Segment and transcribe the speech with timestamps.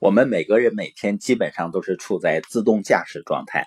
[0.00, 3.66] 我们每个人每天基本上都是处在自动驾驶状态。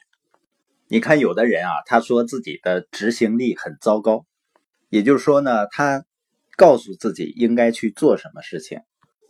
[0.88, 4.26] 你看，有的人啊，他说自己的执行力很糟糕，
[4.90, 6.06] 也就是说呢，他
[6.58, 8.80] 告诉自己应该去做什么事情，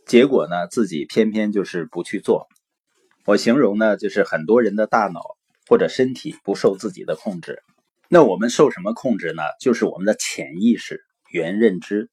[0.06, 2.48] 结果呢，自己偏偏就是不去做。
[3.26, 5.20] 我形容呢，就是很多人的大脑
[5.68, 7.62] 或者身体不受自己的控制。
[8.08, 9.42] 那我们受什么控制呢？
[9.60, 12.08] 就是我们的潜意识、原认知。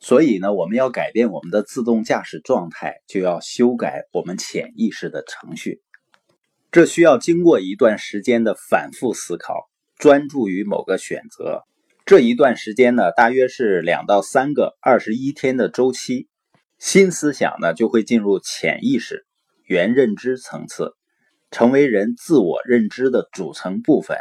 [0.00, 5.82] 所以呢，我们要改变我们的自动驾驶状态，就要修改我们潜意识的程序。
[6.72, 9.68] 这需要经过一段时间的反复思考，
[9.98, 11.64] 专注于某个选择。
[12.06, 16.28] 这一段时间呢，大约是两到三个二十一天的周期。
[16.78, 19.26] 新思想呢，就会进入潜意识、
[19.64, 20.94] 原认知层次，
[21.50, 24.16] 成为人自我认知的组成部分。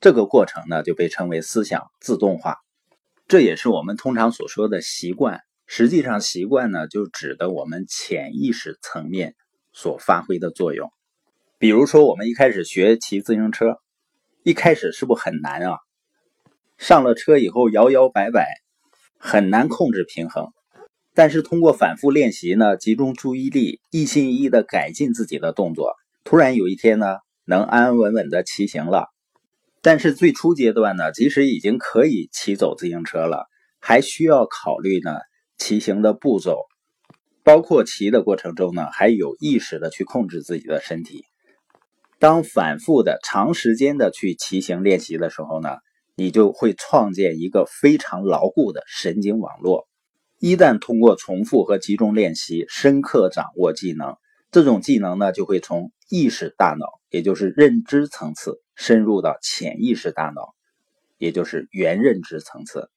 [0.00, 2.58] 这个过程呢，就被称为思想自动化。
[3.34, 5.40] 这也是我们通常所说的习惯。
[5.66, 9.34] 实际上，习惯呢，就指的我们潜意识层面
[9.72, 10.92] 所发挥的作用。
[11.58, 13.78] 比如说，我们一开始学骑自行车，
[14.44, 15.78] 一开始是不是很难啊？
[16.78, 18.46] 上了车以后摇摇摆摆，
[19.18, 20.52] 很难控制平衡。
[21.12, 29.08] 但是通过反复练习呢，集中注意力，一心一意的改进自己的动作，突然有一天呢，能安安稳稳的骑行了。
[29.84, 33.44] 但是最初阶段呢，即使已经可以骑走自行车了，
[33.80, 35.18] 还需要考虑呢
[35.58, 36.62] 骑行的步骤，
[37.42, 41.26] 包括骑的过程中呢，还有意识的去控制自己的身体。
[42.18, 45.76] 当反复的长时间的去骑行练习的时候呢，
[46.16, 49.86] 你就会创建一个非常牢固的神经网络。
[50.38, 54.16] 一旦通过重复和集中练习，深刻掌握技能，
[54.50, 58.62] 这种技能呢，就会从意识大脑，也就是认知层次。
[58.76, 60.54] 深入到潜意识大脑，
[61.18, 62.88] 也就是原认知层次。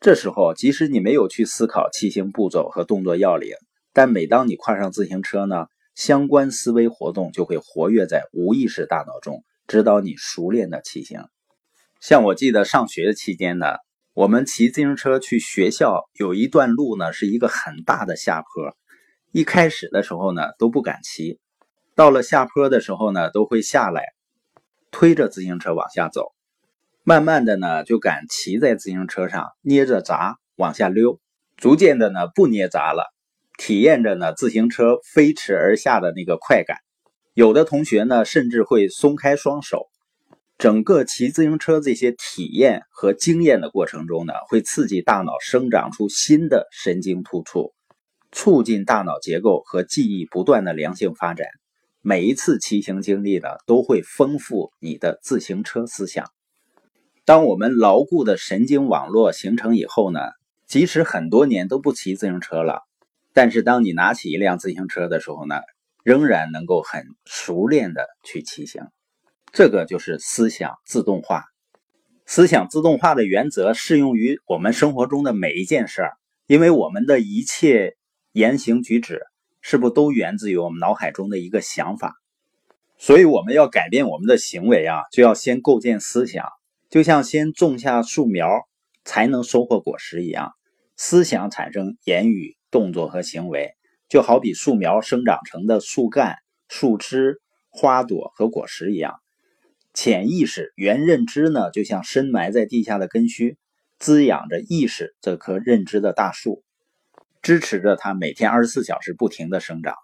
[0.00, 3.54] 这时候，即使你没有去思考骑行步骤和动作要领，
[3.92, 11.20] 但每当你跨上自行车呢，相关思维活动就会活跃在无意识大脑中，指导你熟练的骑行。
[12.00, 13.66] 像我记得上学期间呢，
[14.14, 18.74] 我们骑自行车去学校，有一段路呢是一个很大的下坡，
[19.32, 21.38] 一开始的时候呢都不敢骑，
[21.94, 24.02] 到了下坡的时候呢都会下来。
[24.90, 26.32] 推着自行车往下走，
[27.02, 31.18] 慢慢的呢就敢骑在自行车上，捏着闸往下溜，
[31.56, 33.12] 逐渐的呢不捏闸了，
[33.58, 36.76] 体验着呢自行车飞驰而下的那个快感。
[37.32, 39.88] 有的同学呢甚至会松开双手。
[40.58, 47.74] 整个骑自行车这些体验和经验的过程中呢，会刺激大脑生长出新的神经突触，
[48.30, 51.48] 促进大脑结构和记忆不断的良性发展。
[52.06, 56.30] 每一次骑行经历呢，都会丰富你的自行车思想。
[57.24, 60.20] 当我们牢固的神经网络形成以后呢，
[60.66, 62.82] 即使很多年都不骑自行车了，
[63.32, 65.62] 但是当你拿起一辆自行车的时候呢，
[66.02, 68.82] 仍然能够很熟练的去骑行。
[69.50, 71.44] 这个就是思想自动化。
[72.26, 76.12] 思想自动化的原则适用于我们生活中的每一件事儿，
[76.46, 77.96] 因为我们的一切
[78.32, 79.22] 言行举止。
[79.66, 82.12] 是不都源自于我们脑海中的一个想法？
[82.98, 86.44] 所以我们要改变我们的行为啊，就要先构建思想，
[86.90, 88.46] 就像先种下树苗
[89.06, 90.52] 才能收获果实一样。
[90.98, 93.70] 思想产生言语、动作和行为，
[94.06, 96.36] 就好比树苗生长成的树干、
[96.68, 99.14] 树枝、花朵和果实一样。
[99.94, 103.56] 潜意识、原认知呢，就像深埋在地下的根须，
[103.98, 106.62] 滋养着意识这棵认知的大树。
[107.44, 109.94] 支持着他每天二十四小时不停的生长。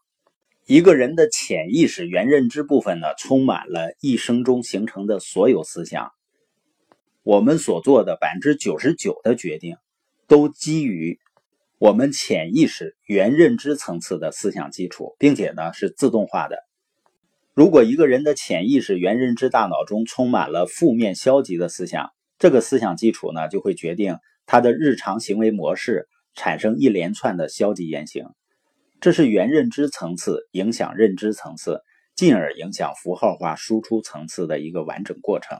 [0.67, 6.13] 一个人的潜意识原认知部分呢，充满了一生中形成的所有思想。
[7.23, 9.77] 我们所做的百分之九十九的决定，
[10.29, 11.19] 都基于
[11.79, 16.59] 我们潜意识原认知层次的思想基础，并且呢是自动化的。
[17.55, 26.07] 如果一个人的潜意识原认知大脑中充满了负面消极的思想，这个思想基础呢就会决定他的日常行为模式。
[26.35, 28.27] 产生一连串的消极言行，
[29.01, 31.81] 这是原认知层次影响认知层次，
[32.15, 35.59] 进而影响符号化输出层次的一个完整过程。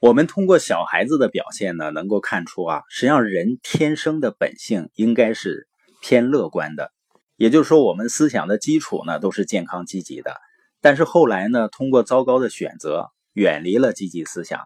[0.00, 5.66] 我们通过小孩子的表现呢，能够看出啊，实际上人天生的本性应该是
[6.00, 6.92] 偏乐观的，
[7.36, 10.36] 也就是说，我们思想的基础呢都是健康积极的。
[10.80, 14.60] 但是后来呢，通过糟糕的选择，远离了积极思想，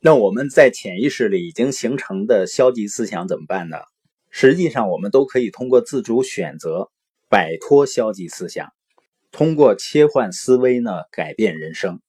[0.00, 3.78] 那我们在潜意识里已经形成的消极思想怎么办呢？
[4.30, 6.88] 实际上，我们都可以通过自主选择
[7.28, 8.68] 摆脱消极思想，
[9.32, 12.00] 通过切换思维呢改变人生。